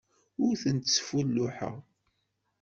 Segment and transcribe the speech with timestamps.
[0.45, 1.75] Ur tent-sfulluḥeɣ.